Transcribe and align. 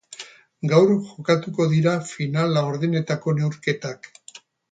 Gaur 0.69 0.93
jokatuko 1.09 1.67
dira 1.75 1.93
final-laurdenetako 2.13 3.37
neurketak. 3.41 4.13